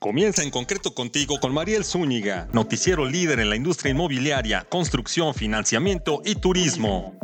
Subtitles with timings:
[0.00, 6.22] Comienza en concreto contigo con Mariel Zúñiga, noticiero líder en la industria inmobiliaria, construcción, financiamiento
[6.24, 7.18] y turismo.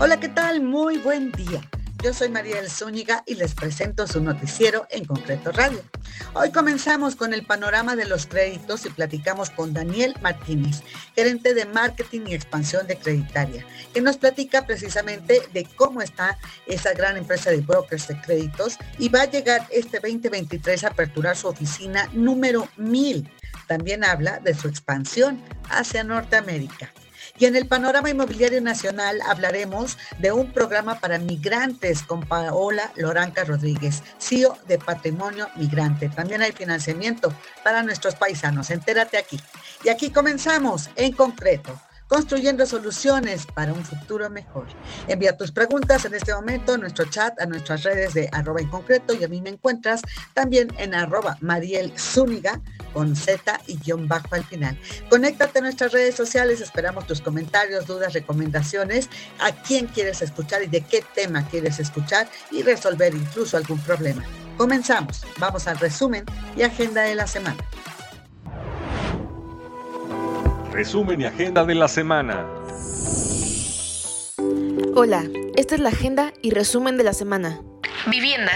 [0.00, 0.62] Hola, ¿qué tal?
[0.62, 1.60] Muy buen día.
[2.04, 5.80] Yo soy Mariel Zúñiga y les presento su noticiero en concreto radio.
[6.34, 10.82] Hoy comenzamos con el panorama de los créditos y platicamos con Daniel Martínez,
[11.14, 13.64] gerente de marketing y expansión de Creditaria,
[13.94, 19.08] que nos platica precisamente de cómo está esa gran empresa de brokers de créditos y
[19.08, 23.30] va a llegar este 2023 a aperturar su oficina número 1000.
[23.66, 26.92] También habla de su expansión hacia Norteamérica.
[27.36, 33.42] Y en el panorama inmobiliario nacional hablaremos de un programa para migrantes con Paola Loranca
[33.42, 36.08] Rodríguez, CEO de Patrimonio Migrante.
[36.08, 38.70] También hay financiamiento para nuestros paisanos.
[38.70, 39.40] Entérate aquí.
[39.82, 44.66] Y aquí comenzamos en concreto construyendo soluciones para un futuro mejor.
[45.08, 48.68] Envía tus preguntas en este momento a nuestro chat, a nuestras redes de arroba en
[48.68, 50.02] concreto y a mí me encuentras
[50.32, 52.60] también en arroba Mariel Zúñiga
[52.92, 54.78] con Z y guion bajo al final.
[55.10, 59.08] Conéctate a nuestras redes sociales, esperamos tus comentarios, dudas, recomendaciones,
[59.40, 64.24] a quién quieres escuchar y de qué tema quieres escuchar y resolver incluso algún problema.
[64.56, 66.24] Comenzamos, vamos al resumen
[66.56, 67.58] y agenda de la semana.
[70.74, 72.44] Resumen y agenda de la semana.
[74.96, 75.22] Hola,
[75.54, 77.60] esta es la agenda y resumen de la semana.
[78.10, 78.50] Vivienda.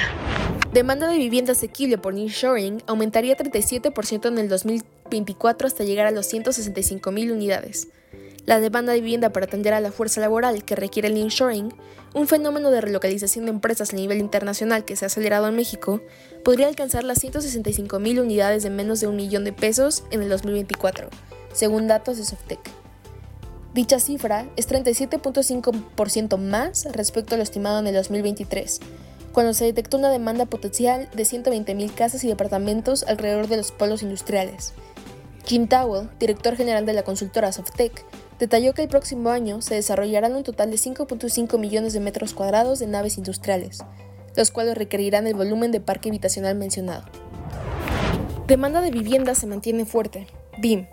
[0.72, 6.26] Demanda de vivienda asequible por nearshoring aumentaría 37% en el 2024 hasta llegar a los
[6.26, 7.86] 165 mil unidades.
[8.46, 11.72] La demanda de vivienda para atender a la fuerza laboral que requiere el nearshoring,
[12.14, 16.00] un fenómeno de relocalización de empresas a nivel internacional que se ha acelerado en México,
[16.44, 20.28] podría alcanzar las 165 mil unidades de menos de un millón de pesos en el
[20.30, 21.10] 2024
[21.52, 22.60] según datos de Softec.
[23.74, 28.80] Dicha cifra es 37.5% más respecto a lo estimado en el 2023,
[29.32, 34.02] cuando se detectó una demanda potencial de 120.000 casas y departamentos alrededor de los polos
[34.02, 34.72] industriales.
[35.44, 38.04] Jim Towell, director general de la consultora Softec,
[38.38, 42.78] detalló que el próximo año se desarrollarán un total de 5.5 millones de metros cuadrados
[42.78, 43.78] de naves industriales,
[44.36, 47.04] los cuales requerirán el volumen de parque habitacional mencionado.
[48.46, 50.26] Demanda de vivienda se mantiene fuerte.
[50.58, 50.86] BIM,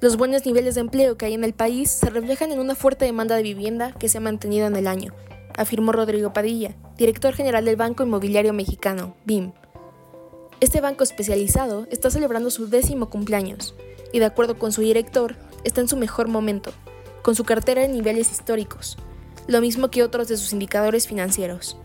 [0.00, 3.04] los buenos niveles de empleo que hay en el país se reflejan en una fuerte
[3.04, 5.12] demanda de vivienda que se ha mantenido en el año,
[5.58, 9.52] afirmó Rodrigo Padilla, director general del Banco Inmobiliario Mexicano, BIM.
[10.60, 13.74] Este banco especializado está celebrando su décimo cumpleaños
[14.10, 16.72] y de acuerdo con su director, está en su mejor momento,
[17.20, 18.96] con su cartera en niveles históricos,
[19.48, 21.76] lo mismo que otros de sus indicadores financieros.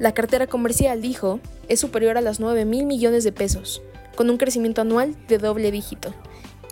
[0.00, 3.82] La cartera comercial, dijo, es superior a los 9 mil millones de pesos,
[4.16, 6.12] con un crecimiento anual de doble dígito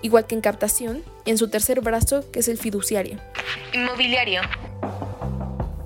[0.05, 3.19] igual que en captación, y en su tercer brazo, que es el fiduciario.
[3.73, 4.43] Inmobiliario.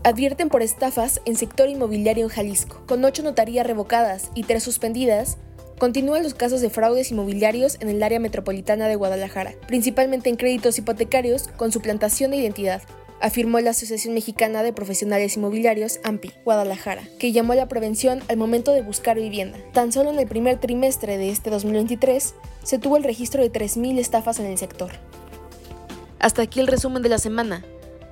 [0.03, 2.83] Advierten por estafas en sector inmobiliario en Jalisco.
[2.87, 5.39] Con ocho notarías revocadas y tres suspendidas,
[5.79, 10.77] continúan los casos de fraudes inmobiliarios en el área metropolitana de Guadalajara, principalmente en créditos
[10.79, 12.83] hipotecarios con suplantación de identidad,
[13.21, 18.37] afirmó la Asociación Mexicana de Profesionales Inmobiliarios, AMPI, Guadalajara, que llamó a la prevención al
[18.37, 19.59] momento de buscar vivienda.
[19.73, 23.99] Tan solo en el primer trimestre de este 2023 se tuvo el registro de 3.000
[23.99, 24.93] estafas en el sector.
[26.19, 27.65] Hasta aquí el resumen de la semana.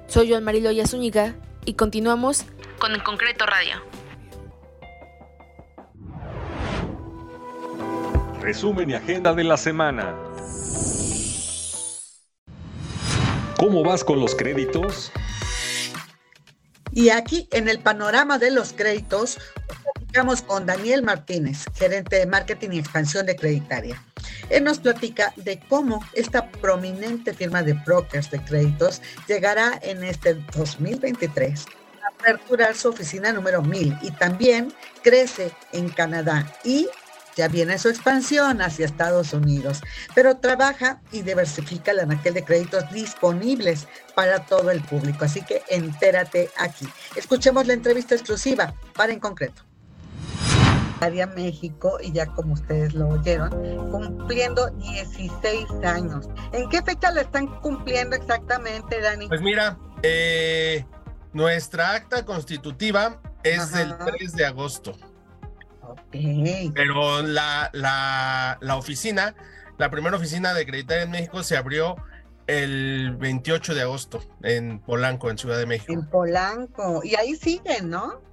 [0.06, 1.34] Soy Joan Marilo Zúñiga
[1.64, 2.44] y continuamos
[2.78, 3.82] con En Concreto Radio.
[8.40, 10.14] Resumen y agenda de la semana.
[13.58, 15.10] ¿Cómo vas con los créditos?
[16.92, 19.38] Y aquí en el panorama de los créditos,
[19.94, 24.02] platicamos con Daniel Martínez, gerente de marketing y expansión de Creditaria.
[24.50, 30.34] Él nos platica de cómo esta prominente firma de brokers de créditos llegará en este
[30.34, 31.66] 2023
[32.02, 36.88] a aperturar su oficina número 1000 y también crece en Canadá y
[37.36, 39.82] ya viene su expansión hacia Estados Unidos,
[40.14, 45.26] pero trabaja y diversifica la anaquel de créditos disponibles para todo el público.
[45.26, 46.88] Así que entérate aquí.
[47.14, 49.62] Escuchemos la entrevista exclusiva para en concreto.
[51.00, 53.50] Área México, y ya como ustedes lo oyeron,
[53.90, 56.28] cumpliendo 16 años.
[56.52, 59.28] ¿En qué fecha la están cumpliendo exactamente, Dani?
[59.28, 60.86] Pues mira, eh,
[61.34, 64.96] nuestra acta constitutiva es el 3 de agosto.
[66.74, 69.34] Pero la, la, la, oficina,
[69.78, 71.96] la primera oficina de Creditaria en México se abrió
[72.46, 75.92] el 28 de agosto en Polanco, en Ciudad de México.
[75.92, 77.02] En Polanco.
[77.04, 78.26] Y ahí siguen, ¿no?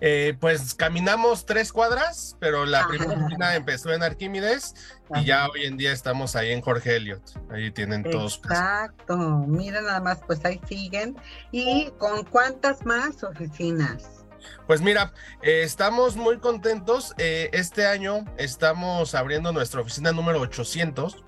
[0.00, 4.74] Eh, pues caminamos tres cuadras, pero la primera oficina empezó en Arquímedes
[5.14, 7.22] y ya hoy en día estamos ahí en Jorge Elliot.
[7.50, 8.40] Ahí tienen todos.
[8.44, 9.16] Exacto.
[9.46, 11.16] Mira nada más, pues ahí siguen.
[11.52, 14.15] ¿Y con cuántas más oficinas?
[14.66, 15.12] Pues mira,
[15.42, 17.14] eh, estamos muy contentos.
[17.18, 21.24] Eh, este año estamos abriendo nuestra oficina número 800.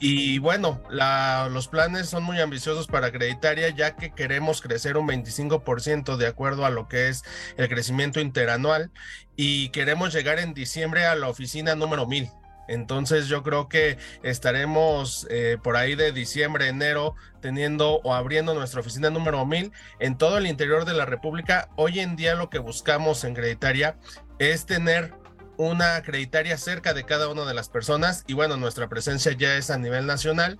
[0.00, 6.16] Y bueno, los planes son muy ambiciosos para Acreditaria ya que queremos crecer un 25%
[6.16, 7.22] de acuerdo a lo que es
[7.56, 8.90] el crecimiento interanual
[9.36, 12.30] y queremos llegar en diciembre a la oficina número 1000.
[12.68, 18.80] Entonces yo creo que estaremos eh, por ahí de diciembre, enero, teniendo o abriendo nuestra
[18.80, 21.68] oficina número 1000 en todo el interior de la República.
[21.76, 23.98] Hoy en día lo que buscamos en Creditaria
[24.38, 25.14] es tener
[25.56, 29.70] una acreditaria cerca de cada una de las personas y bueno, nuestra presencia ya es
[29.70, 30.58] a nivel nacional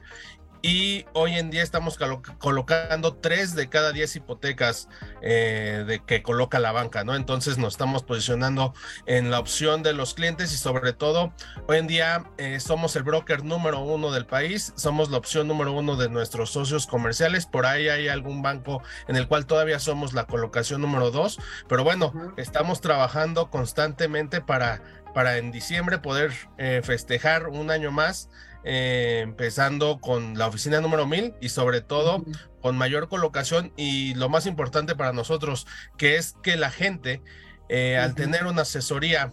[0.64, 1.98] y hoy en día estamos
[2.38, 4.88] colocando tres de cada diez hipotecas
[5.20, 7.16] eh, de que coloca la banca, ¿no?
[7.16, 8.72] Entonces nos estamos posicionando
[9.04, 11.34] en la opción de los clientes y sobre todo
[11.68, 15.70] hoy en día eh, somos el broker número uno del país, somos la opción número
[15.72, 20.14] uno de nuestros socios comerciales, por ahí hay algún banco en el cual todavía somos
[20.14, 21.38] la colocación número dos,
[21.68, 24.80] pero bueno, estamos trabajando constantemente para,
[25.12, 28.30] para en diciembre poder eh, festejar un año más
[28.64, 32.24] eh, empezando con la oficina número 1000 y sobre todo
[32.60, 35.66] con mayor colocación y lo más importante para nosotros,
[35.98, 37.22] que es que la gente
[37.68, 39.32] eh, al tener una asesoría,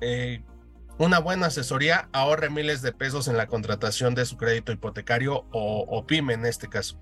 [0.00, 0.42] eh,
[0.98, 6.06] una buena asesoría, ahorre miles de pesos en la contratación de su crédito hipotecario o,
[6.06, 7.00] pyme en este caso.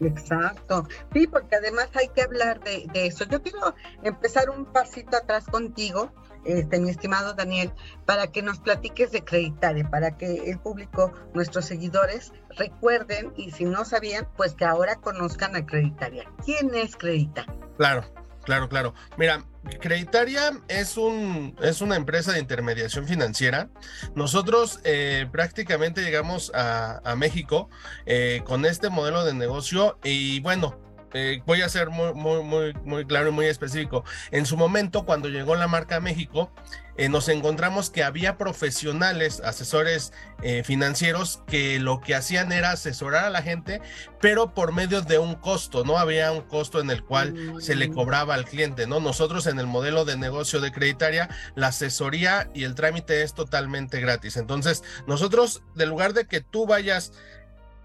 [0.00, 3.24] Exacto, sí, porque además hay que hablar de, eso.
[3.24, 6.12] Yo quiero empezar un pasito atrás contigo
[6.44, 7.70] este, mi estimado Daniel,
[8.06, 13.66] para que nos platiques de Creditaria, para que el público, nuestros seguidores, recuerden y si
[13.66, 16.24] no sabían, pues que ahora conozcan a Creditaria.
[16.42, 17.54] ¿Quién es Creditaria?
[17.76, 18.04] Claro,
[18.44, 18.94] claro, claro.
[19.16, 19.44] Mira,
[19.80, 23.68] Creditaria es, un, es una empresa de intermediación financiera.
[24.14, 27.68] Nosotros eh, prácticamente llegamos a, México
[28.06, 30.78] eh, con este modelo de negocio y bueno,
[31.12, 34.04] eh, voy a ser muy, muy, muy, muy claro y muy específico.
[34.30, 36.52] En su momento, cuando llegó la marca a México,
[36.96, 40.12] eh, nos encontramos que había profesionales, asesores
[40.42, 43.80] eh, financieros, que lo que hacían era asesorar a la gente,
[44.20, 45.96] pero por medio de un costo, ¿no?
[45.96, 47.94] Había un costo en el cual se le mm.
[47.94, 49.00] cobraba al cliente, ¿no?
[49.00, 54.00] Nosotros en el modelo de negocio de creditaria, la asesoría y el trámite es totalmente
[54.00, 54.36] gratis.
[54.36, 57.12] Entonces, nosotros, de lugar de que tú vayas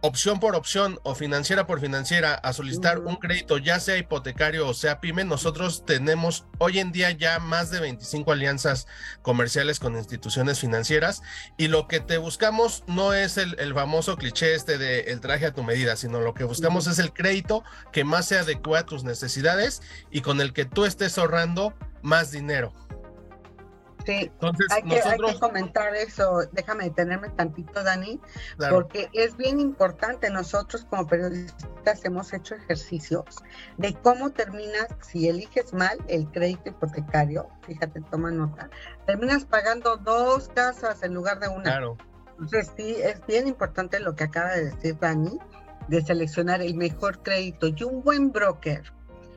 [0.06, 4.74] opción por opción o financiera por financiera a solicitar un crédito, ya sea hipotecario o
[4.75, 8.86] sea pyme, nosotros tenemos hoy en día ya más de 25 alianzas
[9.24, 11.24] comerciales con instituciones financieras
[11.57, 15.54] y lo que te buscamos no es el, famoso cliché este de el traje a
[15.54, 19.04] tu medida, sino lo que buscamos es el crédito que más se adecua a tus
[19.04, 19.81] necesidades
[20.12, 21.74] y con el que tú estés ahorrando
[22.04, 22.74] más dinero.
[24.06, 26.42] Sí, Entonces, hay, que, hay que comentar eso.
[26.52, 28.19] Déjame detenerme tantito, Dani,
[28.69, 30.30] porque es bien importante.
[30.30, 33.25] Nosotros como periodistas hemos hecho ejercicios
[33.78, 38.69] de cómo terminas, si eliges mal el crédito hipotecario, fíjate, toma nota,
[39.07, 41.63] terminas pagando dos casas en lugar de una.
[41.63, 41.98] Claro.
[42.40, 45.40] Entonces, sí, es bien importante lo que acaba de decir Dani,
[45.88, 48.84] de seleccionar el mejor crédito y un buen broker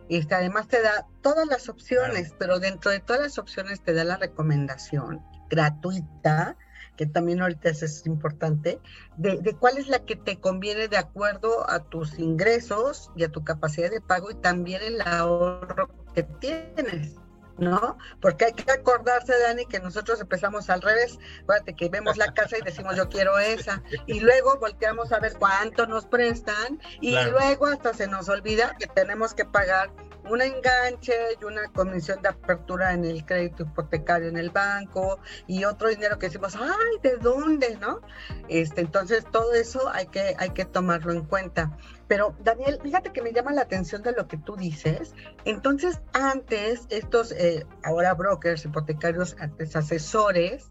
[0.08, 4.04] este, además te da todas las opciones, pero dentro de todas las opciones te da
[4.04, 6.56] la recomendación gratuita,
[6.96, 8.80] que también ahorita es importante,
[9.16, 13.28] de, de, cuál es la que te conviene de acuerdo a tus ingresos y a
[13.28, 17.14] tu capacidad de pago y también el ahorro que tienes.
[17.58, 17.98] ¿No?
[18.20, 21.18] Porque hay que acordarse, Dani, que nosotros empezamos al revés.
[21.42, 23.82] Acuérdate que vemos la casa y decimos yo quiero esa.
[24.06, 28.86] Y luego volteamos a ver cuánto nos prestan y luego hasta se nos olvida que
[28.86, 29.90] tenemos que pagar
[30.30, 35.64] un enganche y una comisión de apertura en el crédito hipotecario en el banco y
[35.64, 37.76] otro dinero que decimos, ay, ¿de dónde?
[37.76, 38.00] ¿No?
[38.48, 41.76] Este, entonces todo eso hay que, hay que tomarlo en cuenta.
[42.06, 45.14] Pero Daniel, fíjate que me llama la atención de lo que tú dices.
[45.44, 50.70] Entonces, antes, estos, eh, ahora brokers, hipotecarios, antes asesores,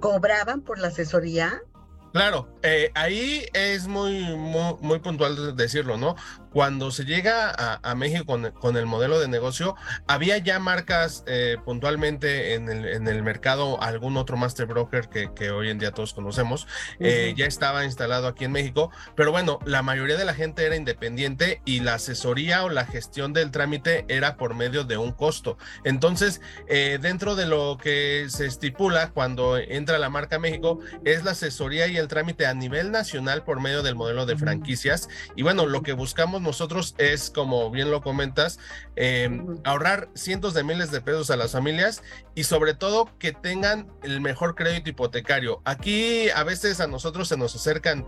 [0.00, 1.62] cobraban por la asesoría.
[2.12, 6.16] Claro, eh, ahí es muy, muy, muy, puntual decirlo, ¿no?
[6.56, 8.24] Cuando se llega a, México
[8.58, 14.38] con, el modelo de negocio, había ya marcas eh, puntualmente en el, mercado, algún otro
[14.38, 16.66] master broker que, hoy en día todos conocemos,
[16.98, 20.76] eh, ya estaba instalado aquí en México, pero bueno, la mayoría de la gente era
[20.76, 25.58] independiente y la asesoría o la gestión del trámite era por medio de un costo.
[25.84, 31.86] Entonces, dentro de lo que se estipula cuando entra la marca México, es la asesoría
[31.86, 35.10] y el trámite a nivel nacional por medio del modelo de franquicias.
[35.34, 38.58] Y bueno, lo que buscamos nosotros es, como bien lo comentas,
[38.96, 42.02] em, ahorrar cientos de miles de pesos a las familias
[42.34, 45.60] y sobre todo que tengan el mejor crédito hipotecario.
[45.64, 48.06] Aquí a veces a nosotros se nos acercan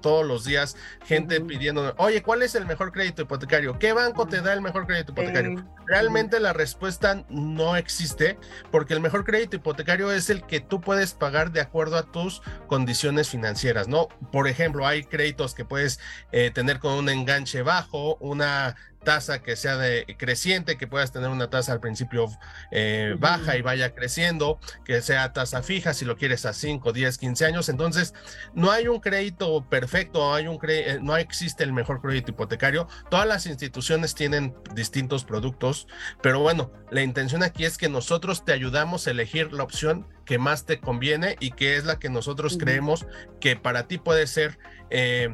[0.00, 3.78] todos los días gente pidiendo, oye, ¿cuál es el mejor crédito hipotecario?
[3.78, 5.64] ¿Qué banco te da el mejor crédito hipotecario?
[5.86, 8.38] Realmente la respuesta no existe
[8.70, 12.42] porque el mejor crédito hipotecario es el que tú puedes pagar de acuerdo a tus
[12.66, 14.08] condiciones financieras, ¿no?
[14.32, 16.00] Por ejemplo, hay créditos que puedes
[16.32, 18.76] eh, tener con un enganche bajo, una
[19.06, 22.26] tasa que sea de creciente, que puedas tener una tasa al principio
[22.72, 27.16] eh, baja y vaya creciendo, que sea tasa fija si lo quieres a 5, 10,
[27.16, 27.68] 15 años.
[27.68, 28.14] Entonces,
[28.52, 32.88] no hay un crédito perfecto, hay un eh, no existe el mejor crédito hipotecario.
[33.08, 35.86] Todas las instituciones tienen distintos productos,
[36.20, 40.38] pero bueno, la intención aquí es que nosotros te ayudamos a elegir la opción que
[40.38, 43.06] más te conviene y que es la que nosotros creemos
[43.40, 44.58] que para ti puede ser
[44.90, 45.32] eh,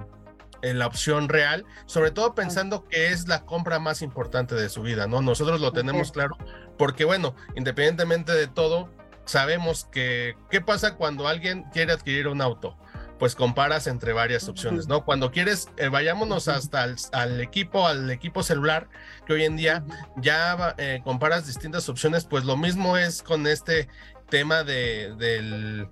[0.62, 4.82] en la opción real, sobre todo pensando que es la compra más importante de su
[4.82, 5.20] vida, ¿no?
[5.20, 6.36] Nosotros lo tenemos claro,
[6.78, 8.90] porque bueno, independientemente de todo,
[9.24, 12.76] sabemos que qué pasa cuando alguien quiere adquirir un auto
[13.22, 15.04] pues comparas entre varias opciones, ¿no?
[15.04, 18.88] Cuando quieres, eh, vayámonos hasta el, al equipo, al equipo celular,
[19.24, 19.84] que hoy en día
[20.16, 23.86] ya eh, comparas distintas opciones, pues lo mismo es con este
[24.28, 25.86] tema de, del,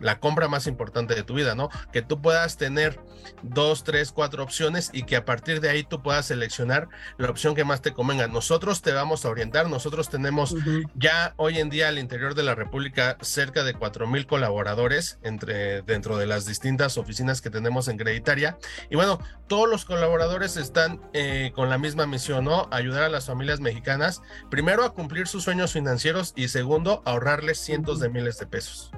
[0.00, 1.70] la compra más importante de tu vida, ¿no?
[1.92, 3.00] Que tú puedas tener
[3.42, 6.88] dos, tres, cuatro opciones y que a partir de ahí tú puedas seleccionar
[7.18, 8.26] la opción que más te convenga.
[8.26, 10.54] Nosotros te vamos a orientar, nosotros tenemos
[10.94, 15.82] ya hoy en día al interior de la República cerca de cuatro mil colaboradores entre,
[15.82, 18.58] dentro de las distintas oficinas que tenemos en Creditaria.
[18.90, 22.68] Y bueno, todos los colaboradores están eh, con la misma misión, ¿no?
[22.70, 28.00] Ayudar a las familias mexicanas, primero a cumplir sus sueños financieros y segundo, ahorrarles cientos
[28.00, 28.90] de miles de pesos.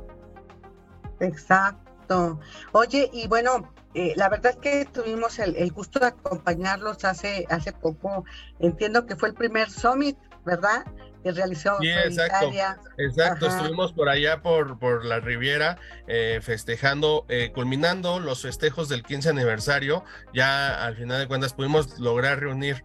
[1.21, 2.41] Exacto.
[2.73, 7.73] Oye, y bueno, eh, la verdad es que tuvimos el, gusto de acompañarlos hace, hace
[7.73, 8.25] poco.
[8.59, 10.85] Entiendo que fue el primer summit, ¿verdad?
[11.23, 11.79] Que realizó.
[11.81, 12.51] Sí, exacto.
[12.99, 19.03] Exacto, estuvimos por allá por, por la Riviera eh, festejando, eh, culminando los festejos del
[19.03, 20.05] 15 aniversario.
[20.33, 22.85] Ya al final de cuentas pudimos lograr reunir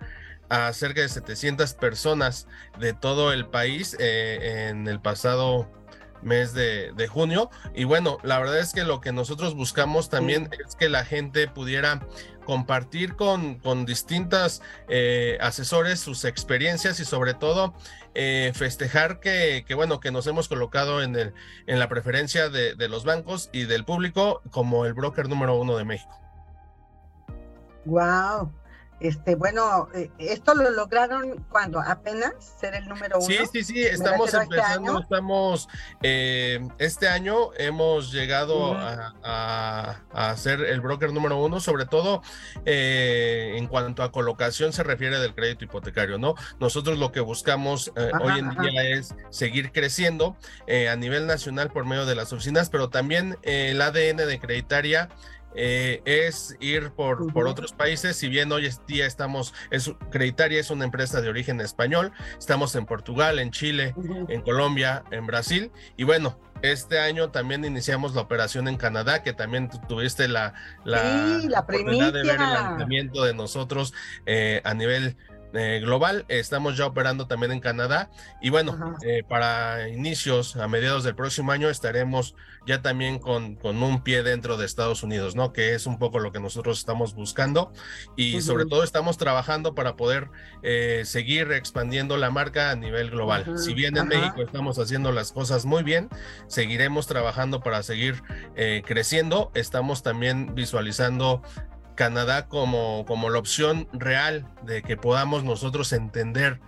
[0.49, 2.47] a cerca de 700 personas
[2.79, 5.67] de todo el país en el pasado
[6.23, 7.49] mes de, junio.
[7.75, 11.47] Y bueno, la verdad es que lo que nosotros buscamos también es que la gente
[11.47, 12.01] pudiera
[12.45, 17.73] compartir con, con distintas eh, asesores sus experiencias y sobre todo
[18.15, 21.33] eh, festejar que, que, bueno, que nos hemos colocado en, el,
[21.67, 25.77] en la preferencia de, de los bancos y del público como el broker número uno
[25.77, 26.19] de México.
[27.85, 28.53] Wow,
[29.03, 33.27] este, bueno, eh, esto lo lograron cuando apenas ser el número uno.
[33.27, 35.67] Sí, sí, sí, estamos este empezando, estamos,
[36.01, 42.21] eh, este año hemos llegado a, a, ser el broker número uno, sobre todo
[42.65, 46.35] eh, en cuanto a colocación se refiere del crédito hipotecario, ¿no?
[46.61, 47.91] Nosotros lo que buscamos
[48.21, 50.37] hoy en día es seguir creciendo
[50.89, 55.09] a nivel nacional por medio de las oficinas, pero también el ADN de Creditaria
[55.55, 58.17] eh, es ir por, por otros países.
[58.17, 62.85] Si bien hoy día estamos, es, Creditaria es una empresa de origen español, estamos en
[62.85, 63.95] Portugal, en Chile,
[64.29, 65.71] en Colombia, en Brasil.
[65.97, 70.53] Y bueno, este año también iniciamos la operación en Canadá, que también tuviste la,
[70.85, 73.93] la, la oportunidad de ver el lanzamiento de nosotros
[74.25, 75.17] eh, a nivel
[75.53, 76.25] eh, global.
[76.29, 78.09] Estamos ya operando también en Canadá
[78.41, 83.83] y bueno, eh, para inicios, a mediados del próximo año, estaremos ya también con, con
[83.83, 85.53] un pie dentro de Estados Unidos, ¿no?
[85.53, 87.71] Que es un poco lo que nosotros estamos buscando
[88.15, 90.29] y sobre todo estamos trabajando para poder
[90.63, 93.57] eh, seguir expandiendo la marca a nivel global.
[93.57, 96.09] Si bien en México estamos haciendo las cosas muy bien,
[96.47, 98.23] seguiremos trabajando para seguir
[98.85, 99.51] creciendo.
[99.53, 101.41] Estamos también visualizando
[101.95, 106.59] Canadá como, como la opción real de que podamos nosotros entender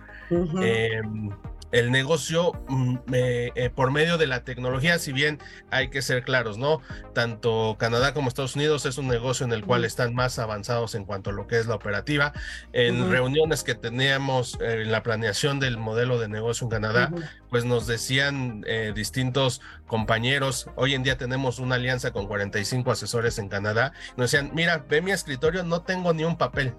[1.78, 5.38] el negocio mm, eh, por medio de la tecnología, si bien
[5.70, 6.80] hay que ser claros, ¿no?
[7.12, 11.04] Tanto Canadá como Estados Unidos es un negocio en el cual están más avanzados en
[11.04, 12.32] cuanto a lo que es la operativa.
[12.72, 17.12] En reuniones que teníamos eh, en la planeación del modelo de negocio en Canadá,
[17.50, 23.38] pues nos decían eh, distintos compañeros, hoy en día tenemos una alianza con 45 asesores
[23.38, 26.74] en Canadá, nos decían, mira, ve mi escritorio, no tengo ni un papel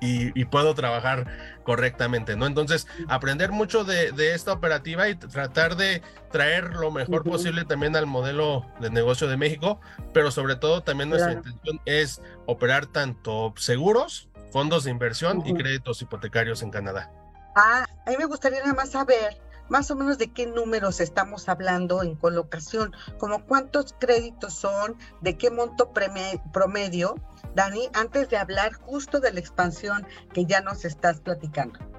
[0.00, 1.26] y, puedo trabajar
[1.62, 2.46] correctamente, ¿no?
[2.46, 8.06] Entonces, aprender mucho de, esta operativa y tratar de traer lo mejor posible también al
[8.06, 9.80] modelo de negocio de México,
[10.12, 16.02] pero sobre todo también nuestra intención es operar tanto seguros, fondos de inversión y créditos
[16.02, 17.10] hipotecarios en Canadá.
[17.56, 21.48] Ah, a mí me gustaría nada más saber más o menos de qué números estamos
[21.48, 27.14] hablando en colocación, como cuántos créditos son, de qué monto promedio
[27.54, 31.89] Dani, antes de hablar justo de la expansión que ya nos estás platicando.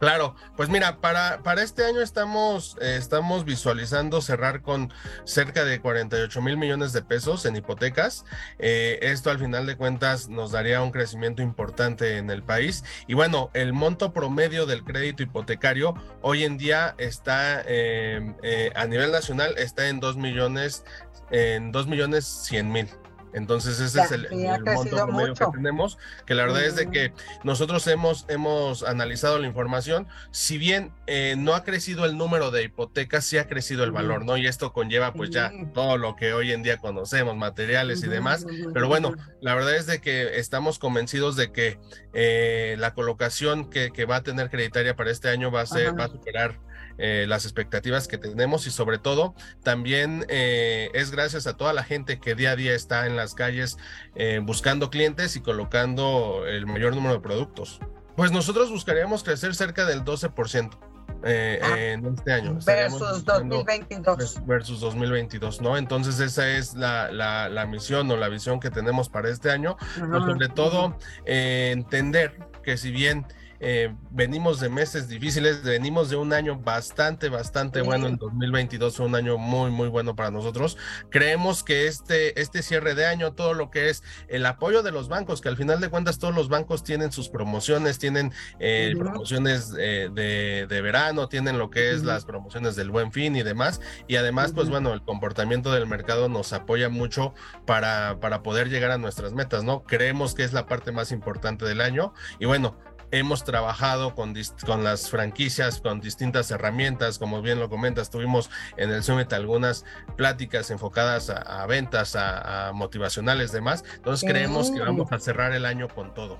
[0.00, 4.90] Claro, pues mira, para, para este año estamos, eh, estamos visualizando cerrar con
[5.24, 8.24] cerca de 48 mil millones de pesos en hipotecas.
[8.58, 12.82] Eh, esto al final de cuentas nos daría un crecimiento importante en el país.
[13.08, 19.12] Y bueno, el monto promedio del crédito hipotecario hoy en día está eh, a nivel
[19.12, 20.82] nacional está en 2 millones,
[21.30, 22.88] en 2 millones 100 mil.
[23.32, 24.28] Entonces ese es el,
[24.64, 27.12] monto promedio que tenemos, que la verdad es de que
[27.44, 32.64] nosotros hemos, hemos analizado la información, si bien eh, no ha crecido el número de
[32.64, 34.36] hipotecas, sí ha crecido el valor, ¿no?
[34.36, 38.46] Y esto conlleva pues ya todo lo que hoy en día conocemos, materiales y demás,
[38.72, 41.78] pero bueno, la verdad es de que estamos convencidos de que
[42.12, 45.98] eh, la colocación que, que, va a tener creditaria para este año va a, ser,
[45.98, 46.58] va a superar
[47.02, 51.82] eh, las expectativas que tenemos y sobre todo también eh, es gracias a toda la
[51.82, 53.78] gente que día a día está en las calles
[54.16, 57.80] eh, buscando clientes y colocando el mayor número de productos.
[58.16, 60.78] Pues nosotros buscaríamos crecer cerca del 12%.
[61.22, 62.58] Ah, en este año.
[62.64, 64.46] Versus 2022.
[64.46, 65.76] Versus 2022, ¿no?
[65.76, 69.76] Entonces esa es la, la, misión o la visión que tenemos para este año.
[69.98, 73.26] Pues sobre todo entender que si bien
[73.60, 78.06] eh, venimos de meses difíciles, venimos de un año bastante, bastante bueno.
[78.06, 80.78] En 2022 fue un año muy, muy bueno para nosotros.
[81.10, 85.08] Creemos que este, este cierre de año, todo lo que es el apoyo de los
[85.08, 89.74] bancos, que al final de cuentas todos los bancos tienen sus promociones, tienen eh, promociones
[89.78, 93.82] eh, de, verano, tienen lo que es las promociones del buen fin y demás.
[94.08, 97.34] Y además, pues bueno, el comportamiento del mercado nos apoya mucho
[97.66, 99.82] para, para poder llegar a nuestras metas, ¿no?
[99.84, 102.14] Creemos que es la parte más importante del año.
[102.38, 102.78] Y bueno,
[103.10, 104.34] hemos trabajado con,
[104.66, 109.84] con las franquicias, con distintas herramientas, como bien lo comentas, tuvimos en el Summit algunas
[110.16, 113.84] pláticas enfocadas a, ventas, a, motivacionales, demás.
[113.96, 116.38] Entonces creemos que vamos a cerrar el año con todo.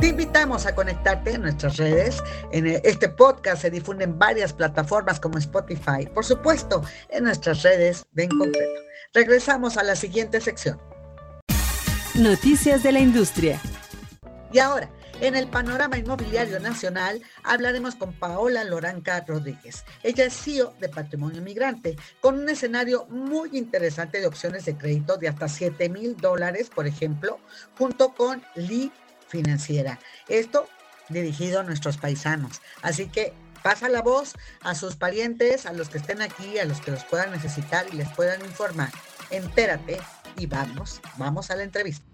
[0.00, 2.22] Te invitamos a conectarte en nuestras redes.
[2.52, 6.06] En este podcast se difunde en varias plataformas como Spotify.
[6.14, 8.80] Por supuesto, en nuestras redes de concreto.
[9.12, 10.78] Regresamos a la siguiente sección.
[12.18, 13.60] Noticias de la industria.
[14.52, 19.84] Y ahora, en el panorama inmobiliario nacional, hablaremos con Paola Loranca Rodríguez.
[20.02, 25.16] Ella es CEO de Patrimonio Migrante, con un escenario muy interesante de opciones de crédito
[25.16, 27.38] de hasta 7 mil dólares, por ejemplo,
[27.78, 28.90] junto con Lee
[29.28, 30.00] Financiera.
[30.26, 30.66] Esto
[31.10, 32.62] dirigido a nuestros paisanos.
[32.82, 36.80] Así que pasa la voz a sus parientes, a los que estén aquí, a los
[36.80, 38.90] que los puedan necesitar y les puedan informar.
[39.30, 40.00] Entérate
[40.36, 42.07] y vamos, vamos a la entrevista.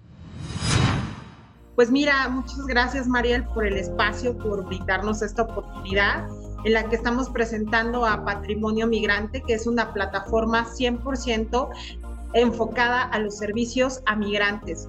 [1.75, 6.29] Pues mira, muchas gracias Mariel por el espacio, por brindarnos esta oportunidad
[6.65, 11.69] en la que estamos presentando a Patrimonio Migrante, que es una plataforma 100%
[12.35, 14.89] enfocada a los servicios a migrantes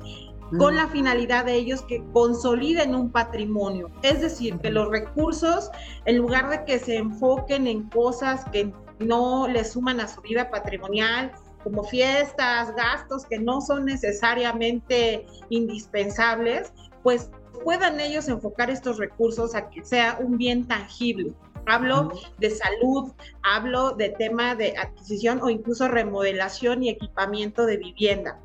[0.58, 3.90] con la finalidad de ellos que consoliden un patrimonio.
[4.04, 5.72] Es decir, que los recursos,
[6.06, 10.50] en lugar de que se enfoquen en cosas que no les suman a su vida
[10.50, 11.32] patrimonial,
[11.66, 17.32] como fiestas, gastos que no son necesariamente indispensables, pues
[17.64, 21.34] puedan ellos enfocar estos recursos a que sea un bien tangible.
[21.66, 28.40] Hablo de salud, hablo de tema de adquisición o incluso remodelación y equipamiento de vivienda.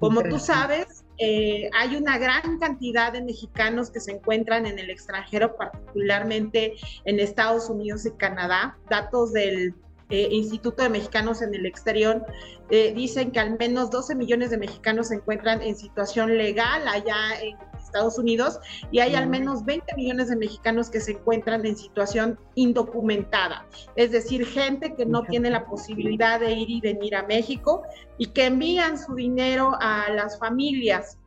[0.00, 4.90] Como tú sabes, eh, hay una gran cantidad de mexicanos que se encuentran en el
[4.90, 8.76] extranjero, particularmente en Estados Unidos y Canadá.
[8.90, 9.76] Datos del
[10.10, 12.24] eh, Instituto de Mexicanos en el Exterior,
[12.70, 17.40] eh, dicen que al menos 12 millones de mexicanos se encuentran en situación legal allá
[17.42, 18.58] en Estados Unidos
[18.90, 24.10] y hay al menos 20 millones de mexicanos que se encuentran en situación indocumentada, es
[24.10, 27.82] decir, gente que no tiene la posibilidad de ir y venir a México
[28.18, 31.18] y que envían su dinero a las familias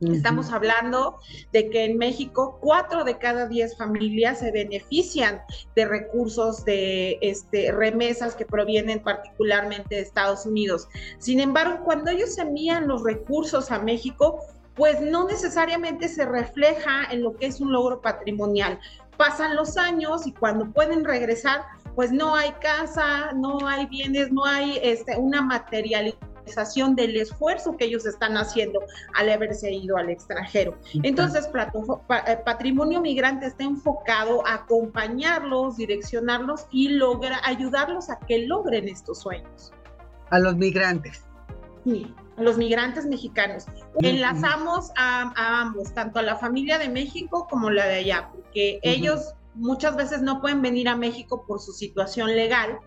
[0.00, 1.18] Estamos hablando
[1.52, 5.40] de que en México cuatro de cada diez familias se benefician
[5.74, 10.88] de recursos de este, remesas que provienen particularmente de Estados Unidos.
[11.18, 14.40] Sin embargo, cuando ellos envían los recursos a México,
[14.74, 18.78] pues no necesariamente se refleja en lo que es un logro patrimonial.
[19.16, 21.62] Pasan los años y cuando pueden regresar,
[21.94, 26.18] pues no hay casa, no hay bienes, no hay este, una materialidad
[26.94, 28.80] del esfuerzo que ellos están haciendo
[29.14, 30.78] al haberse ido al extranjero.
[31.02, 38.88] Entonces, eh, Patrimonio Migrante está enfocado a acompañarlos, direccionarlos y logra, ayudarlos a que logren
[38.88, 39.72] estos sueños.
[40.30, 41.24] A los migrantes.
[41.84, 43.66] Sí, a los migrantes mexicanos.
[44.02, 49.34] Enlazamos a, ambos, tanto a la familia de México como la de allá, porque ellos
[49.54, 52.78] muchas veces no pueden venir a México por su situación legal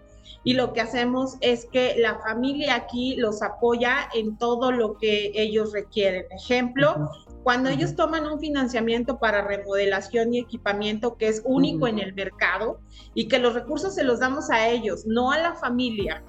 [0.43, 5.31] y lo que hacemos es que la familia aquí los apoya en todo lo que
[5.35, 6.25] ellos requieren.
[6.31, 7.09] Ejemplo,
[7.43, 12.79] Cuando ellos toman un financiamiento para remodelación y equipamiento que es único en el mercado
[13.13, 16.21] y que los recursos se los damos a ellos, no a la familia,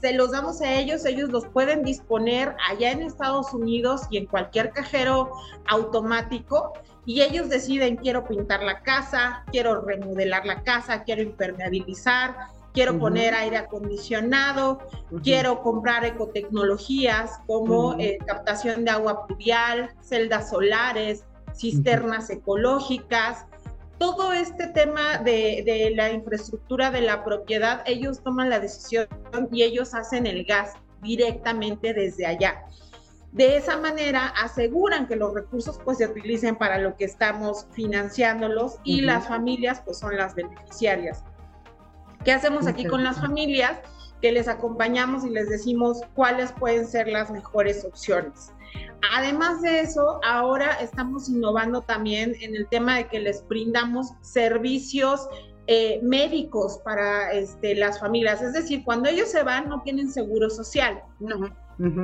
[0.00, 4.26] se los damos a ellos, ellos los pueden disponer allá en Estados Unidos y en
[4.26, 5.32] cualquier cajero
[5.66, 6.74] automático
[7.06, 12.36] y ellos deciden quiero pintar la casa, quiero remodelar la casa, quiero impermeabilizar,
[12.76, 14.80] quiero poner aire acondicionado,
[15.22, 23.46] quiero comprar ecotecnologías como eh, captación de agua pluvial, celdas solares, cisternas ecológicas.
[23.96, 29.08] Todo este tema de, de, la infraestructura de la propiedad, ellos toman la decisión
[29.50, 32.66] y ellos hacen el gas directamente desde allá.
[33.32, 38.80] De esa manera aseguran que los recursos pues se utilicen para lo que estamos financiándolos
[38.84, 41.24] y las familias pues son las beneficiarias.
[42.26, 43.78] ¿Qué hacemos aquí con las familias?
[44.20, 48.52] Que les acompañamos y les decimos cuáles pueden ser las mejores opciones.
[49.14, 55.28] Además de eso, ahora estamos innovando también en el tema de que les brindamos servicios
[55.68, 58.42] eh, médicos para este, las familias.
[58.42, 61.00] Es decir, cuando ellos se van no tienen seguro social.
[61.20, 61.48] No.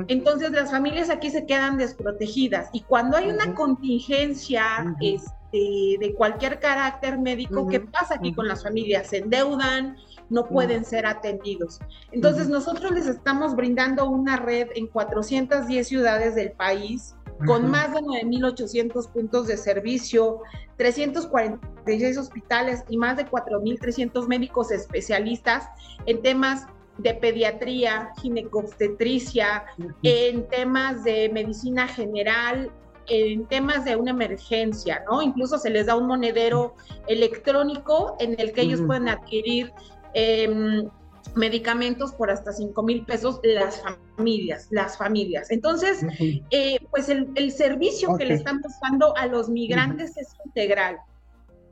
[0.07, 6.59] Entonces las familias aquí se quedan desprotegidas y cuando hay una contingencia este, de cualquier
[6.59, 9.07] carácter médico, ¿qué pasa aquí con las familias?
[9.07, 9.97] Se endeudan,
[10.33, 11.79] no pueden ser atendidos.
[12.11, 17.15] Entonces, nosotros les estamos brindando una red en 410 ciudades del país
[17.45, 20.41] con más de 9.800 puntos de servicio,
[20.77, 25.67] 346 hospitales y más de 4.300 médicos especialistas
[26.05, 26.67] en temas
[26.97, 29.65] de pediatría, ginecobstetricia,
[30.03, 32.71] en temas de medicina general,
[33.07, 35.21] en temas de una emergencia, ¿no?
[35.21, 36.75] Incluso se les da un monedero
[37.07, 39.73] electrónico en el que ellos pueden adquirir
[40.13, 40.87] Em,
[41.35, 45.51] medicamentos por hasta 5 mil pesos las familias, las familias.
[45.51, 46.05] Entonces,
[46.51, 50.97] eh, pues el, servicio que le estamos dando a los migrantes es integral.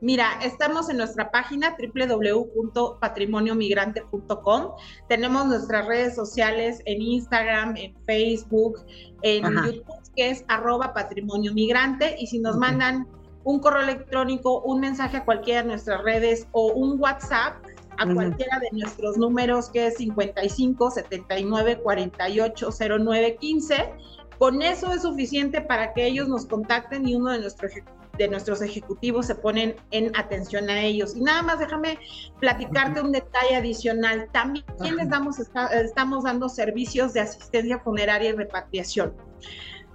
[0.00, 4.72] Mira, estamos en nuestra página www.patrimoniomigrante.com.
[5.08, 8.84] Tenemos nuestras redes sociales en Instagram, en Facebook,
[9.22, 9.84] en YouTube,
[10.16, 12.16] que es arroba patrimonio migrante.
[12.18, 13.06] Y si nos mandan
[13.44, 17.62] un correo electrónico, un mensaje a cualquiera de nuestras redes o un WhatsApp,
[17.98, 23.94] a cualquiera de nuestros números que es 55 79 48 09 15.
[24.38, 27.72] Con eso es suficiente para que ellos nos contacten y uno de nuestros
[28.18, 31.16] de nuestros ejecutivos se ponen en atención a ellos.
[31.16, 31.98] Y nada más déjame
[32.40, 34.28] platicarte un detalle adicional.
[34.32, 34.64] También
[34.96, 39.14] les damos, estamos dando servicios de asistencia funeraria y repatriación.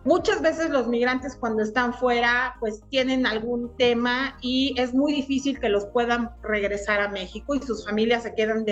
[0.07, 5.59] Muchas veces los migrantes cuando están fuera pues tienen algún tema y es muy difícil
[5.59, 8.63] que los puedan regresar a México y sus familias se quedan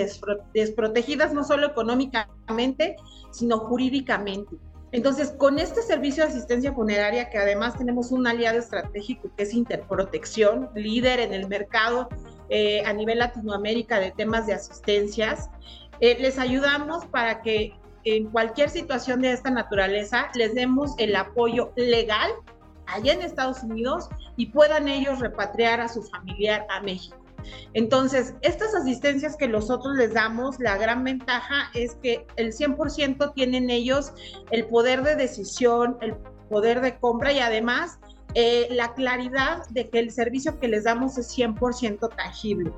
[0.54, 2.96] desprotegidas no solo económicamente,
[3.32, 4.56] sino jurídicamente.
[4.92, 9.52] Entonces, con este servicio de asistencia funeraria, que además tenemos un aliado estratégico que es
[9.52, 12.08] Interprotección, líder en el mercado
[12.48, 15.50] eh, a nivel Latinoamérica de temas de asistencias,
[16.00, 17.74] eh, les ayudamos para que
[18.06, 22.30] en cualquier situación de esta naturaleza les demos el apoyo legal
[22.86, 27.16] allá en Estados Unidos y puedan ellos repatriar a su familiar a México.
[27.74, 33.70] Entonces, estas asistencias que nosotros les damos, la gran ventaja es que el 100% tienen
[33.70, 34.12] ellos
[34.52, 36.14] el poder de decisión, el
[36.48, 37.98] poder de compra y además
[38.34, 42.72] eh, la claridad de que el servicio que les damos es 100% tangible.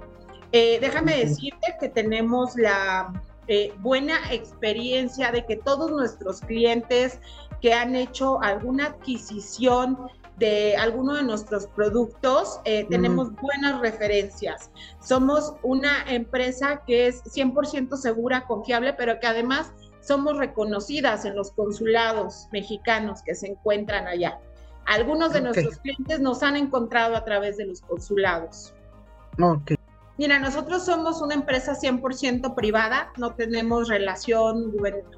[0.52, 3.12] Eh, déjame decirte que tenemos la
[3.48, 7.18] eh, buena experiencia de que todos nuestros clientes
[7.61, 9.98] que han hecho alguna adquisición
[10.38, 14.70] de alguno de nuestros productos, eh, tenemos buenas referencias.
[15.00, 21.50] Somos una empresa que es 100% segura, confiable, pero que además somos reconocidas en los
[21.50, 24.38] consulados mexicanos que se encuentran allá.
[24.87, 28.72] Algunos de nuestros clientes nos han encontrado a través de los consulados.
[29.40, 29.77] Ok.
[30.18, 34.72] Mira, nosotros somos una empresa 100% privada, no tenemos relación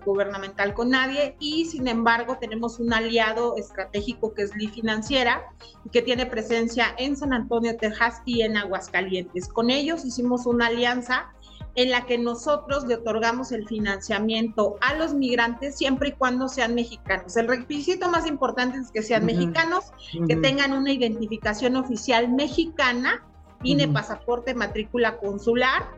[0.05, 5.43] gubernamental con nadie y sin embargo tenemos un aliado estratégico que es Li Financiera
[5.91, 9.49] que tiene presencia en San Antonio, Texas y en Aguascalientes.
[9.49, 11.33] Con ellos hicimos una alianza
[11.77, 16.75] en la que nosotros le otorgamos el financiamiento a los migrantes siempre y cuando sean
[16.75, 17.39] mexicanos.
[17.39, 19.93] El requisito más importante es que sean mexicanos,
[20.29, 23.25] que tengan una identificación oficial mexicana
[23.62, 25.90] INE, pasaporte, matrícula consular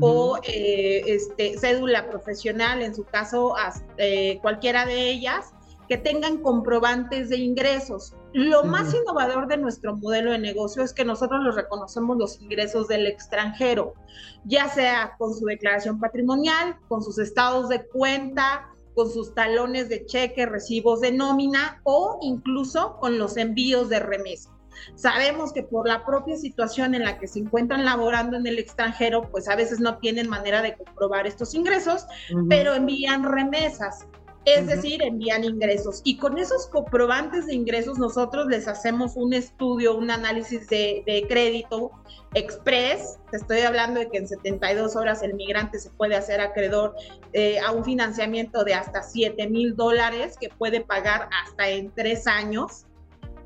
[0.00, 3.54] o eh, este, cédula profesional, en su caso
[3.96, 5.52] eh, cualquiera de ellas,
[5.88, 8.14] que tengan comprobantes de ingresos.
[8.32, 12.86] Lo más innovador de nuestro modelo de negocio es que nosotros los reconocemos los ingresos
[12.86, 13.94] del extranjero,
[14.44, 20.06] ya sea con su declaración patrimonial, con sus estados de cuenta, con sus talones de
[20.06, 24.50] cheque, recibos de nómina o incluso con los envíos de remesa.
[24.94, 29.30] Sabemos que por la propia situación en la que se encuentran laborando en el extranjero,
[29.30, 32.06] pues a veces no tienen manera de comprobar estos ingresos,
[32.48, 34.06] pero envían remesas.
[34.46, 36.00] Es decir, envían ingresos.
[36.02, 41.90] Y con esos comprobantes de ingresos nosotros les hacemos un estudio, un análisis de, crédito
[42.32, 43.18] express.
[43.30, 46.94] Te estoy hablando de que en 72 horas el migrante se puede hacer acreedor
[47.34, 52.26] eh, a un financiamiento de hasta 7 mil dólares que puede pagar hasta en tres
[52.26, 52.86] años,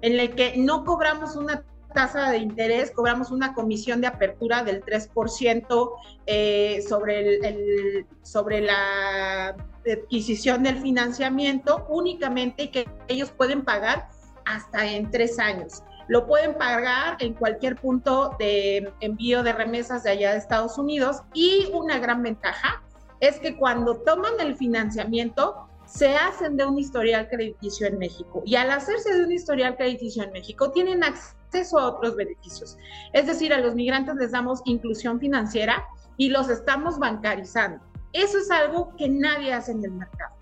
[0.04, 1.64] en el que no cobramos una
[1.94, 5.90] tasa de interés, cobramos una comisión de apertura del 3%
[6.26, 9.56] eh, sobre, el, sobre la
[9.90, 14.10] adquisición del financiamiento únicamente que ellos pueden pagar
[14.44, 15.82] hasta en tres años.
[16.08, 21.22] Lo pueden pagar en cualquier punto de envío de remesas de allá de Estados Unidos
[21.32, 22.82] y una gran ventaja
[23.20, 28.57] es que cuando toman el financiamiento se hacen de un historial crediticio en México y
[28.57, 32.77] al hacerse de un historial crediticio en México tienen acceso a otros beneficios.
[33.12, 35.85] Es decir, a los migrantes les damos inclusión financiera
[36.16, 37.83] y los estamos bancarizando.
[38.12, 40.35] Eso es algo que nadie hace en el mercado.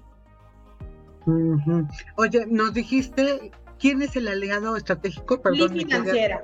[2.17, 5.41] Oye, nos dijiste, ¿quién es el aliado estratégico?
[5.41, 6.43] Perdón, Li Financiera.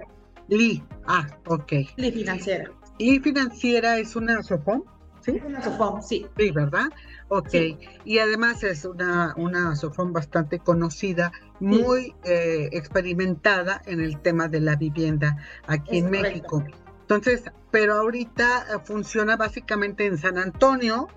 [0.49, 1.73] Li, ah, ok.
[1.97, 2.71] Li Financiera.
[2.99, 4.83] Li Financiera es una SOFOM,
[5.29, 5.43] ¿sí?
[5.45, 6.27] Una SOFOM, sí.
[6.37, 6.87] Sí, ¿verdad?
[7.29, 7.55] Ok.
[8.05, 14.61] Y además es una, una SOFOM bastante conocida muy eh, experimentada en el tema de
[14.61, 15.37] la vivienda
[15.67, 16.65] aquí en México.
[17.03, 21.09] Entonces, pero ahorita funciona básicamente en San Antonio.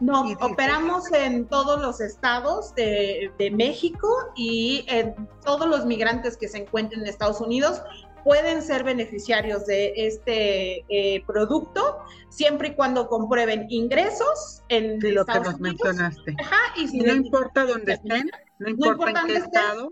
[0.00, 6.58] No, operamos en todos los estados de, México y en todos los migrantes que se
[6.58, 7.82] encuentren en Estados Unidos
[8.24, 15.24] pueden ser beneficiarios de este eh, producto siempre y cuando comprueben ingresos en de lo
[15.24, 16.36] que nos mencionaste.
[16.76, 19.90] y no importa dónde estén, no importa, en qué estado.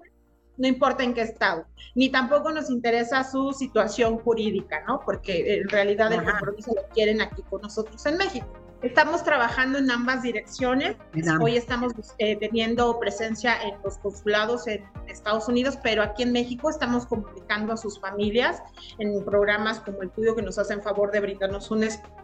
[0.57, 5.01] no importa en qué estado, ni tampoco nos interesa su situación jurídica, ¿no?
[5.05, 8.49] Porque en realidad el compromiso lo quieren aquí con nosotros en México.
[8.83, 10.97] Estamos trabajando en ambas direcciones.
[11.41, 16.71] Hoy estamos eh, teniendo presencia en los consulados en Estados Unidos, pero aquí en México
[16.71, 18.63] estamos comunicando a sus familias
[18.99, 22.21] en programas como el tuyo que nos hacen favor de brindarnos un espacio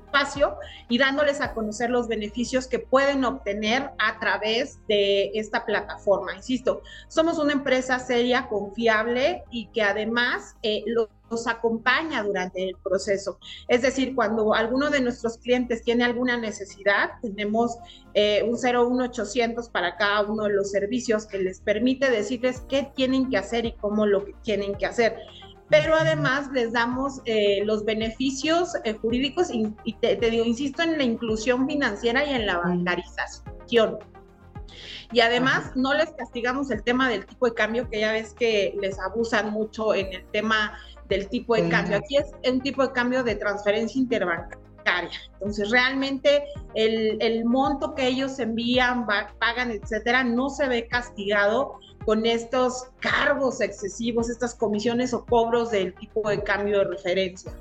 [0.88, 6.34] y dándoles a conocer los beneficios que pueden obtener a través de esta plataforma.
[6.34, 12.76] Insisto, somos una empresa seria, confiable y que además eh, lo nos acompaña durante el
[12.76, 13.38] proceso.
[13.68, 17.78] Es decir, cuando alguno de nuestros clientes tiene alguna necesidad, tenemos
[18.14, 23.28] eh, un 01800 para cada uno de los servicios que les permite decirles qué tienen
[23.28, 25.16] que hacer y cómo lo tienen que hacer.
[25.68, 31.04] Pero además les damos eh, los beneficios eh, jurídicos y, te, digo, insisto en la
[31.04, 33.98] inclusión financiera y en la bancarización.
[35.12, 38.76] Y además no les castigamos el tema del tipo de cambio, que ya ves que
[38.80, 41.98] les abusan mucho en el tema del tipo de cambio.
[41.98, 44.60] Aquí es un tipo de cambio de transferencia interbancaria.
[45.34, 52.24] Entonces, realmente el, el monto que ellos envían, pagan, etcétera, no se ve castigado con
[52.24, 57.52] estos cargos excesivos, estas comisiones o cobros del tipo de cambio de referencia.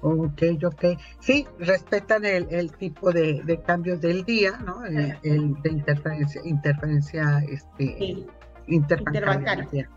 [0.00, 0.84] Ok, ok.
[1.18, 4.84] Sí, respetan el, el tipo de, de, cambios del día, ¿no?
[4.84, 8.24] El, de interferencia, interferencia este,
[8.68, 9.90] interbancaria.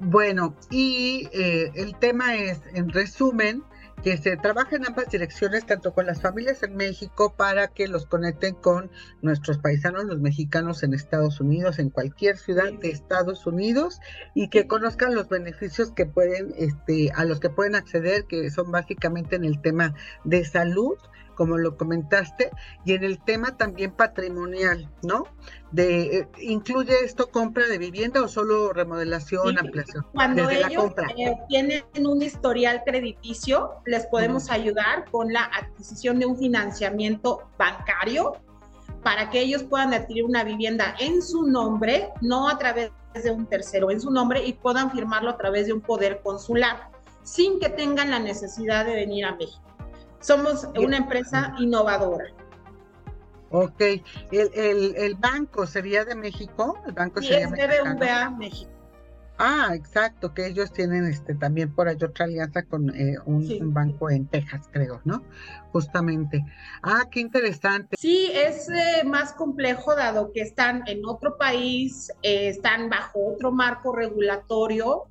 [0.00, 3.62] Bueno, y eh, el tema es, en resumen,
[4.02, 8.06] que se trabaja en ambas direcciones, tanto con las familias en México para que los
[8.06, 8.90] conecten con
[9.22, 14.00] nuestros paisanos, los mexicanos en Estados Unidos, en cualquier ciudad de Estados Unidos,
[14.34, 18.70] y que conozcan los beneficios que pueden, este, a los que pueden acceder, que son
[18.70, 20.96] básicamente en el tema de salud,
[21.40, 22.50] como lo comentaste,
[22.84, 25.24] y en el tema también patrimonial, ¿no?
[25.72, 30.04] De, eh, ¿Incluye esto compra de vivienda o solo remodelación, ampliación?
[30.12, 36.36] Cuando ellos eh, tienen un historial crediticio, les podemos ayudar con la adquisición de un
[36.36, 38.34] financiamiento bancario
[39.02, 43.46] para que ellos puedan adquirir una vivienda en su nombre, no a través de un
[43.46, 46.90] tercero, en su nombre y puedan firmarlo a través de un poder consular,
[47.22, 49.69] sin que tengan la necesidad de venir a México.
[50.20, 52.26] Somos una empresa innovadora.
[53.50, 53.80] Ok,
[54.30, 56.78] ¿El, el, banco sería de México?
[56.86, 58.70] ¿El banco sí, sería es BBVA México.
[59.42, 64.10] Ah, exacto, que ellos tienen este también por ahí otra alianza con eh, un, banco
[64.10, 65.22] en Texas, creo, ¿no?
[65.72, 66.44] Justamente.
[66.82, 67.96] Ah, qué interesante.
[67.98, 73.50] Sí, es eh, más complejo dado que están en otro país, eh, están bajo otro
[73.50, 75.06] marco regulatorio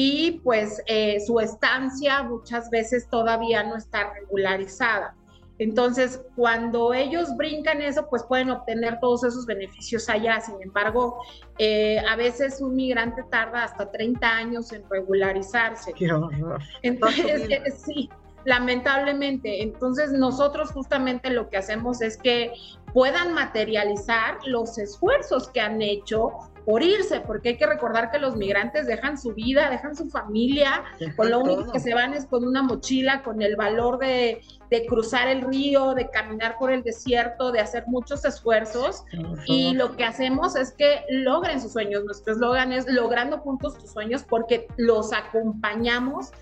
[0.00, 5.16] y pues eh, su estancia muchas veces todavía no está regularizada.
[5.58, 10.40] Entonces, cuando ellos brincan eso, pues pueden obtener todos esos beneficios allá.
[10.40, 11.20] Sin embargo,
[11.58, 15.92] eh, a veces un migrante tarda hasta 30 años en regularizarse.
[15.94, 16.62] Qué horror.
[16.82, 18.08] Entonces, eh, sí,
[18.44, 19.64] lamentablemente.
[19.64, 22.52] Entonces, nosotros justamente lo que hacemos es que
[22.94, 26.30] puedan materializar los esfuerzos que han hecho
[26.68, 30.84] por irse, porque hay que recordar que los migrantes dejan su vida, dejan su familia,
[31.16, 34.84] con lo único que se van es con una mochila, con el valor de, de,
[34.84, 39.04] cruzar el río, de caminar por el desierto, de hacer muchos esfuerzos.
[39.46, 42.04] Y lo que hacemos es que logren sus sueños.
[42.04, 46.32] Nuestro eslogan es logrando juntos tus sueños porque los acompañamos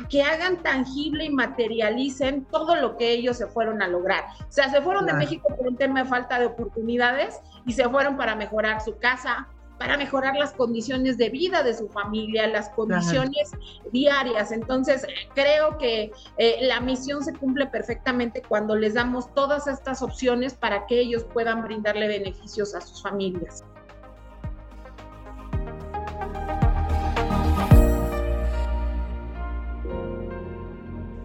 [0.00, 4.24] a que hagan tangible y materialicen todo lo que ellos se fueron a lograr.
[4.40, 7.86] O sea, se fueron de México por un tema de falta de oportunidades y se
[7.86, 9.48] fueron para mejorar su casa,
[9.84, 13.52] para mejorar las condiciones de vida de su familia, las condiciones
[13.92, 14.50] diarias.
[14.50, 20.54] Entonces, creo que eh, la misión se cumple perfectamente cuando les damos todas estas opciones
[20.54, 23.62] para que ellos puedan brindarle beneficios a sus familias.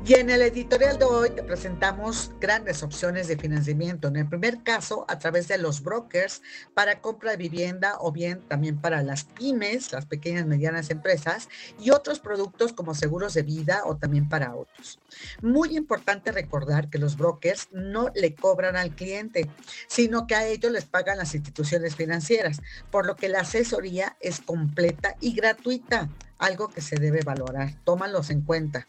[0.10, 4.08] Y en el editorial de hoy te presentamos grandes opciones de financiamiento.
[4.08, 6.42] En el primer caso, a través de los brokers
[6.74, 11.48] para compra de vivienda o bien también para las pymes, las pequeñas y medianas empresas
[11.80, 14.98] y otros productos como seguros de vida o también para autos.
[15.44, 19.48] Muy importante recordar que los brokers no le cobran al cliente,
[19.86, 24.40] sino que a ellos les pagan las instituciones financieras, por lo que la asesoría es
[24.40, 27.76] completa y gratuita, algo que se debe valorar.
[27.84, 28.88] Tómalos en cuenta.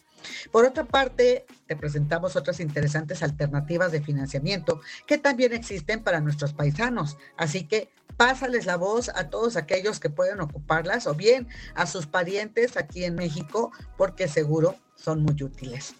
[0.50, 6.52] Por otra parte, te presentamos otras interesantes alternativas de financiamiento que también existen para nuestros
[6.52, 7.16] paisanos.
[7.36, 12.06] Así que pásales la voz a todos aquellos que pueden ocuparlas o bien a sus
[12.06, 15.94] parientes aquí en México porque seguro son muy útiles.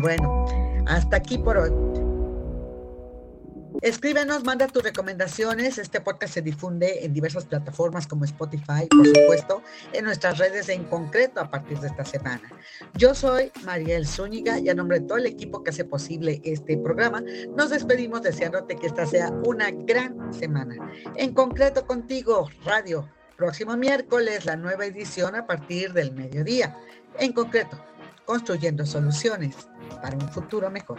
[0.00, 0.46] bueno,
[0.86, 2.07] hasta aquí por hoy.
[3.80, 5.78] Escríbenos, manda tus recomendaciones.
[5.78, 9.62] Este podcast se difunde en diversas plataformas como Spotify, por supuesto,
[9.92, 12.42] en nuestras redes en concreto a partir de esta semana.
[12.94, 16.76] Yo soy Mariel Zúñiga y a nombre de todo el equipo que hace posible este
[16.76, 17.22] programa,
[17.56, 20.74] nos despedimos deseándote que esta sea una gran semana.
[21.14, 23.08] En concreto contigo, Radio.
[23.36, 26.76] Próximo miércoles, la nueva edición a partir del mediodía.
[27.20, 27.80] En concreto,
[28.24, 29.54] construyendo soluciones
[30.02, 30.98] para un futuro mejor.